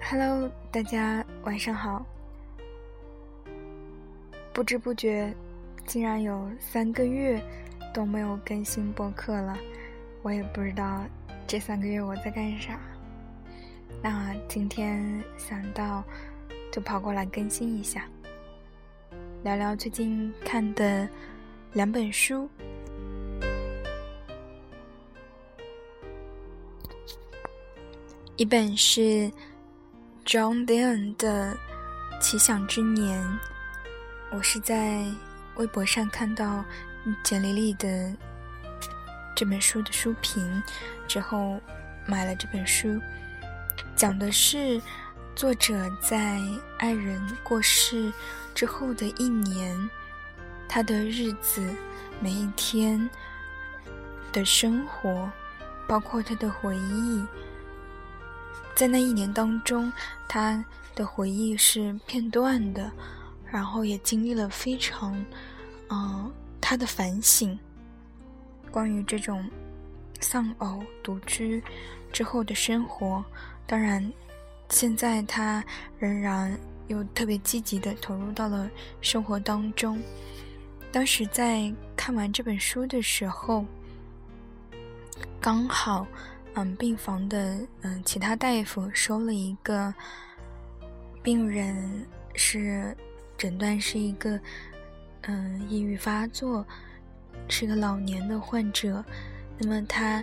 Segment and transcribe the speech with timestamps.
[0.00, 2.04] Hello，大家晚上好。
[4.52, 5.34] 不知不觉，
[5.86, 7.42] 竟然有三个月
[7.92, 9.56] 都没有更新播客了。
[10.22, 11.04] 我也不知道
[11.46, 12.80] 这三个月我在干啥。
[14.02, 16.02] 那今天想到，
[16.72, 18.08] 就跑过来更新一下，
[19.44, 21.08] 聊聊最近看的
[21.72, 22.48] 两本书。
[28.38, 29.30] 一本是。
[30.24, 31.56] John Lennon 的
[32.20, 33.18] 《奇想之年》，
[34.30, 35.06] 我是在
[35.56, 36.62] 微博上看到
[37.24, 38.14] 简历里的
[39.34, 40.62] 这本书的书评
[41.08, 41.58] 之后
[42.06, 43.00] 买了这本书，
[43.96, 44.78] 讲的是
[45.34, 46.38] 作者在
[46.78, 48.12] 爱人过世
[48.54, 49.90] 之后的一年，
[50.68, 51.74] 他的日子
[52.20, 53.08] 每一天
[54.30, 55.32] 的生活，
[55.86, 57.24] 包括他的回忆。
[58.78, 59.92] 在那一年当中，
[60.28, 62.88] 他的回忆是片段的，
[63.44, 65.20] 然后也经历了非常，
[65.90, 67.58] 嗯，他的反省，
[68.70, 69.44] 关于这种
[70.20, 71.60] 丧偶独居
[72.12, 73.24] 之后的生活。
[73.66, 74.12] 当然，
[74.68, 75.64] 现在他
[75.98, 76.56] 仍然
[76.86, 78.70] 又特别积极的投入到了
[79.00, 80.00] 生活当中。
[80.92, 83.64] 当时在看完这本书的时候，
[85.40, 86.06] 刚好。
[86.60, 89.94] 嗯，病房的嗯，其他大夫收了一个
[91.22, 92.04] 病人，
[92.34, 92.96] 是
[93.36, 94.40] 诊断是一个
[95.20, 96.66] 嗯抑郁发作，
[97.48, 99.04] 是个老年的患者。
[99.56, 100.20] 那么他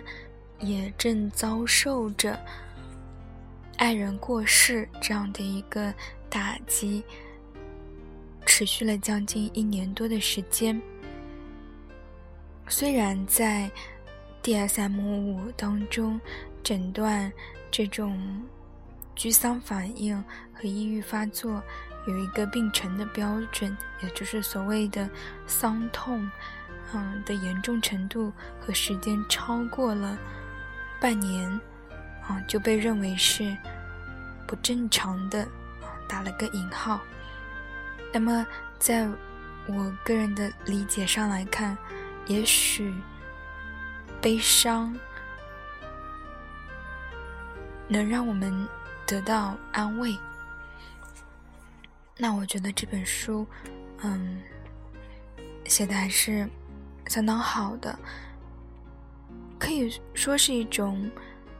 [0.58, 2.38] 也正遭受着
[3.78, 5.90] 爱人过世这样的一个
[6.28, 7.02] 打击，
[8.44, 10.78] 持续了将近一年多的时间。
[12.68, 13.70] 虽然在。
[14.46, 16.20] DSM 五当中
[16.62, 17.32] 诊断
[17.68, 18.16] 这种
[19.16, 20.16] 居丧反应
[20.54, 21.60] 和抑郁发作
[22.06, 25.10] 有一个病程的标准，也就是所谓的
[25.48, 26.30] 丧痛，
[26.94, 30.16] 嗯的严重程度和时间超过了
[31.00, 31.50] 半年，
[32.28, 33.52] 啊就被认为是
[34.46, 35.44] 不正常的，
[36.06, 37.00] 打了个引号。
[38.12, 38.46] 那么
[38.78, 39.08] 在
[39.66, 41.76] 我个人的理解上来看，
[42.28, 42.94] 也许。
[44.20, 44.98] 悲伤
[47.88, 48.66] 能让我们
[49.06, 50.18] 得到安慰，
[52.16, 53.46] 那我觉得这本书，
[54.02, 54.42] 嗯，
[55.64, 56.48] 写的还是
[57.06, 57.96] 相当好的，
[59.58, 61.08] 可以说是一种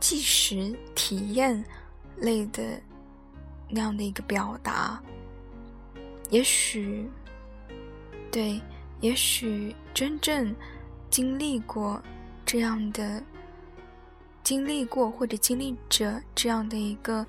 [0.01, 1.65] 即时体验
[2.17, 2.63] 类的
[3.69, 5.01] 那样的一个表达。
[6.31, 7.09] 也许，
[8.33, 8.61] 对，
[9.01, 10.53] 也许真正
[11.09, 12.03] 经历过。
[12.47, 13.21] 这样的
[14.45, 17.27] 经历过或者经历着这样的一个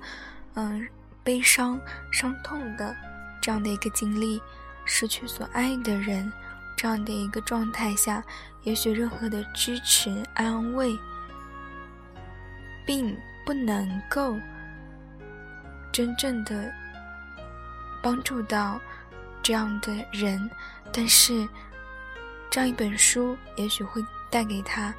[0.54, 0.88] 嗯
[1.24, 1.78] 悲伤
[2.12, 2.96] 伤痛的
[3.42, 4.40] 这样的一个经历，
[4.84, 6.32] 失去所爱的人
[6.76, 8.22] 这样的一个状态下，
[8.62, 10.96] 也许任何的支持安慰，
[12.86, 14.36] 并不能够
[15.92, 16.72] 真正的
[18.00, 18.80] 帮助到
[19.42, 20.48] 这样的人，
[20.92, 21.48] 但是
[22.48, 24.00] 这样一本书也许会。
[24.30, 24.94] 带给他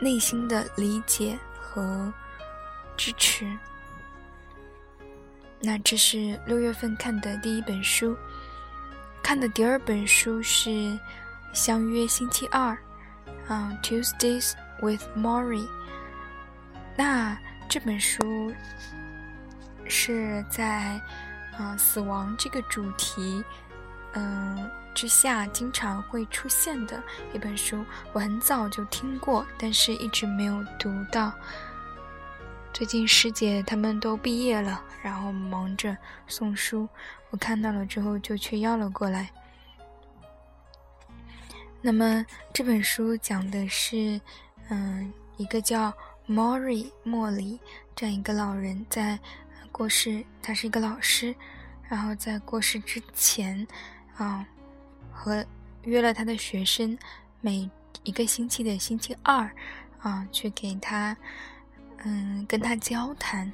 [0.00, 2.12] 内心的理解和
[2.96, 3.46] 支持。
[5.60, 8.16] 那这是六月份看的第一本书，
[9.22, 10.70] 看的第二本书是
[11.52, 12.72] 《相约星期二》，
[13.48, 15.66] 嗯，《Tuesdays with Maury》。
[16.96, 17.36] 那
[17.68, 18.52] 这本书
[19.88, 21.00] 是在
[21.58, 23.44] 啊死亡这个主题，
[24.12, 24.70] 嗯。
[24.96, 27.02] 之下经常会出现的
[27.34, 27.84] 一本书，
[28.14, 31.30] 我很早就听过，但是一直没有读到。
[32.72, 35.94] 最近师姐他们都毕业了，然后忙着
[36.26, 36.88] 送书，
[37.28, 39.30] 我看到了之后就去要了过来。
[41.82, 44.18] 那么这本书讲的是，
[44.70, 45.92] 嗯，一个叫
[46.26, 47.60] Mori 莫里
[47.94, 49.18] 这样一个老人在
[49.70, 51.34] 过世，他是一个老师，
[51.86, 53.66] 然后在过世之前，
[54.16, 54.42] 啊。
[55.16, 55.44] 和
[55.84, 56.96] 约了他的学生，
[57.40, 57.68] 每
[58.04, 59.50] 一个星期的星期二，
[60.00, 61.16] 啊，去给他，
[62.04, 63.50] 嗯，跟他交谈，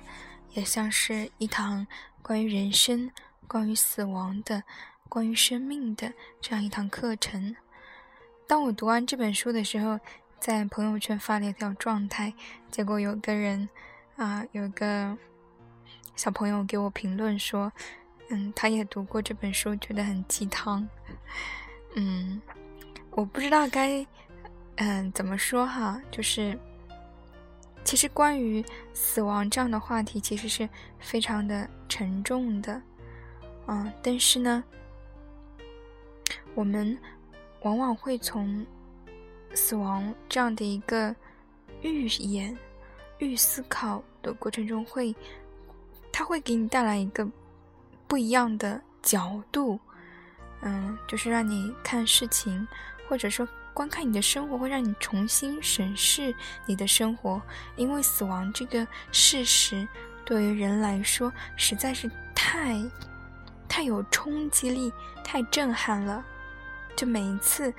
[0.54, 1.86] 也像是一堂
[2.20, 3.08] 关于人生、
[3.46, 4.64] 关于死亡的、
[5.08, 7.54] 关于生命的这样一堂课程。
[8.48, 10.00] 当我读完这本书的时候，
[10.40, 12.34] 在朋友圈发了一条状态，
[12.70, 13.68] 结果有个人，
[14.16, 15.16] 啊，有个
[16.16, 17.72] 小朋友给我评论说。
[18.32, 20.88] 嗯，他也读过这本书，觉得很鸡汤。
[21.94, 22.40] 嗯，
[23.10, 24.04] 我不知道该
[24.76, 26.58] 嗯怎么说哈，就是
[27.84, 28.64] 其实关于
[28.94, 30.66] 死亡这样的话题，其实是
[30.98, 32.80] 非常的沉重的，
[33.66, 34.64] 嗯，但是呢，
[36.54, 36.98] 我们
[37.60, 38.66] 往往会从
[39.52, 41.14] 死亡这样的一个
[41.82, 42.56] 预演、
[43.18, 45.14] 预思考的过程中，会，
[46.10, 47.28] 它会给你带来一个
[48.12, 49.80] 不一样的角度，
[50.60, 52.68] 嗯，就是让你看事情，
[53.08, 53.48] 或者说。
[53.74, 56.34] 观看你的生活，会让你重新审视
[56.66, 57.40] 你的生活，
[57.74, 59.88] 因为死亡这个事实
[60.26, 62.78] 对于人来说实在是太、
[63.66, 64.92] 太有冲击力、
[65.24, 66.22] 太震撼了。
[66.94, 67.72] 就每一次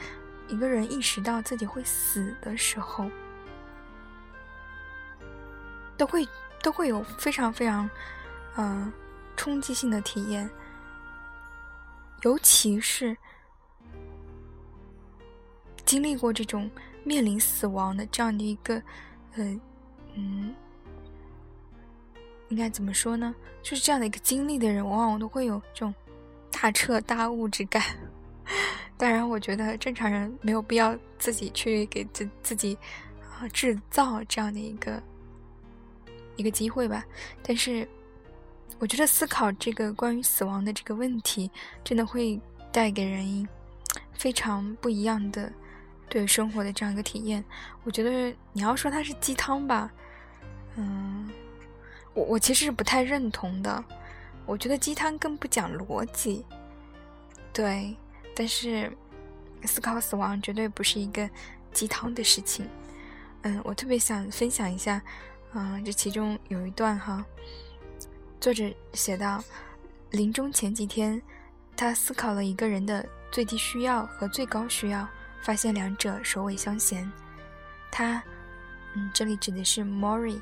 [0.47, 3.07] 一个人意识到自己会死的时候，
[5.95, 6.27] 都会
[6.63, 7.87] 都会有非常非常
[8.57, 8.91] 嗯
[9.35, 10.49] 冲击性的体验，
[12.21, 13.15] 尤其是。
[15.85, 16.71] 经历过这种
[17.03, 18.81] 面临死亡的这样的一个，
[19.35, 19.59] 呃，
[20.15, 20.55] 嗯，
[22.47, 23.35] 应该怎么说呢？
[23.61, 25.93] 就是这样的一个经历的人，往往都会有这种
[26.49, 27.83] 大彻大悟之感。
[28.97, 32.77] 当然，我觉得正常人没有必要自己去给自自己
[33.37, 35.03] 啊制造这样的一个
[36.37, 37.05] 一个机会吧。
[37.43, 37.87] 但是，
[38.79, 41.49] 我觉得思考这个关于死亡的这个问题，
[41.83, 42.39] 真的会
[42.71, 43.47] 带给人
[44.13, 45.51] 非常不一样的。
[46.09, 47.43] 对生活的这样一个体验，
[47.83, 49.91] 我觉得你要说它是鸡汤吧，
[50.75, 51.27] 嗯，
[52.13, 53.83] 我我其实是不太认同的。
[54.45, 56.45] 我觉得鸡汤更不讲逻辑，
[57.51, 57.95] 对。
[58.35, 58.91] 但是
[59.63, 61.27] 思考死亡绝对不是一个
[61.71, 62.69] 鸡汤的事情。
[63.41, 65.01] 嗯，我特别想分享一下，
[65.53, 67.25] 嗯，这其中有一段哈，
[68.43, 69.41] 作者写到，
[70.11, 71.21] 临终前几天，
[71.77, 75.07] 他思考了一个人的最低需要和最高需要。
[75.41, 77.09] 发现两者首尾相衔，
[77.89, 78.21] 他，
[78.95, 80.41] 嗯，这里指的是 Mori，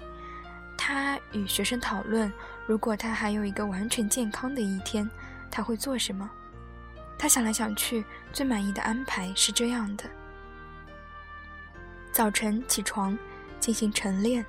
[0.76, 2.34] 他与学生讨论，
[2.66, 5.08] 如果他还有一个完全健康的一天，
[5.52, 6.28] 他会做什么？
[7.20, 8.04] 他想来想去，
[8.34, 10.06] 最满意的安排是这样的：
[12.12, 13.16] 早晨起床，
[13.60, 14.44] 进行晨练，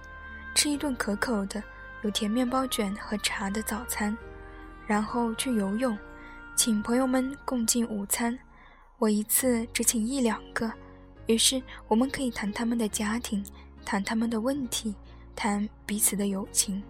[0.55, 1.63] 吃一顿可口的
[2.03, 4.17] 有甜面包卷和茶的早餐，
[4.87, 5.97] 然后去游泳，
[6.57, 8.39] 请朋友们共进午餐。
[8.99, 10.71] 我一次只请一两个，
[11.27, 13.45] 于是我们可以谈他们的家庭，
[13.85, 14.95] 谈他们的问题，
[15.35, 16.83] 谈彼此的友情。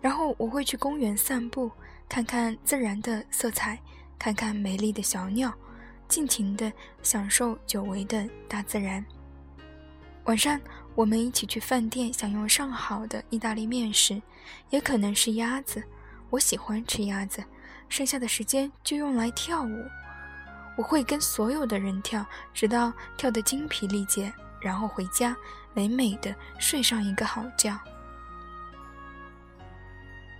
[0.00, 1.70] 然后我会去公园散步，
[2.08, 3.78] 看看自然的色彩，
[4.18, 5.52] 看看美丽的小鸟，
[6.08, 6.72] 尽情地
[7.02, 9.04] 享受久违的大自然。
[10.24, 10.60] 晚上
[10.94, 14.20] 我们一起去饭店享用上好的意大利面食，
[14.70, 15.82] 也可能是鸭子，
[16.30, 17.42] 我喜欢吃鸭子。
[17.88, 19.84] 剩下的时间就用来跳舞。
[20.76, 22.24] 我会跟所有的人跳，
[22.54, 25.36] 直到跳得精疲力竭，然后回家，
[25.74, 27.78] 美美的睡上一个好觉。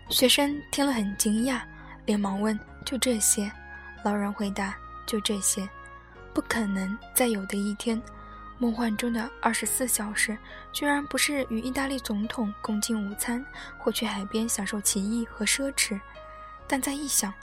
[0.08, 1.60] 学生听了很惊讶，
[2.06, 3.50] 连忙问：“就这些？”
[4.04, 4.75] 老人回答
[5.06, 5.69] ：“就这些，
[6.32, 8.00] 不可能再有的一天。
[8.62, 10.38] 梦幻中的二十四小时，
[10.73, 13.44] 居然不是与意大利总统共进午餐，
[13.76, 16.00] 或去海边享受奇异和奢侈。
[16.69, 17.35] 但再一想，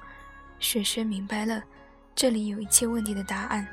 [0.60, 1.62] 雪雪明白了。”
[2.16, 3.68] 这里有一切问题的答案。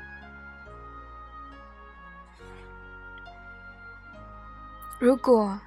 [4.99, 5.57] 如果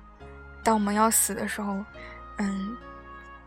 [0.62, 1.82] 当我们要死的时候，
[2.36, 2.76] 嗯，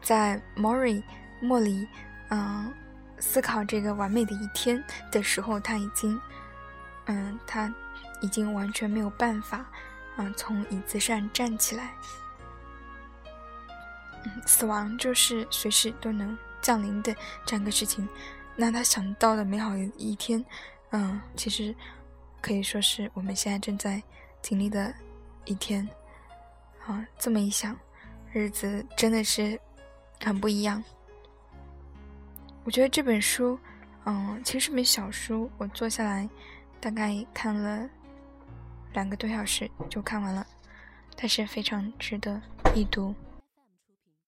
[0.02, 1.04] 在莫里
[1.40, 1.88] 莫里
[2.30, 2.74] 嗯
[3.20, 6.20] 思考这个完美的一天的时候，他已经
[7.06, 7.72] 嗯他
[8.24, 9.63] 已经完全没有办法
[10.18, 11.94] 嗯从椅子上站起来。
[14.46, 17.13] 死亡就是随时都能降临的
[17.46, 18.08] 这样一个事情。
[18.56, 20.44] 那他想到的美好一天，
[20.92, 21.75] 嗯，其实
[22.42, 24.01] 可以说是我们现在正在
[24.42, 24.94] 经历的
[25.46, 25.88] 一天。
[26.86, 27.77] 啊，这么一想，
[28.32, 29.60] 日子真的是
[30.24, 30.84] 很不一样。
[32.63, 33.60] 我觉得这本书，
[34.06, 36.30] 嗯，其实是本小书，我坐下来
[36.80, 37.89] 大概看了
[38.94, 40.46] 两个多小时就看完了，
[41.16, 42.42] 但是非常值得
[42.76, 43.14] 一读。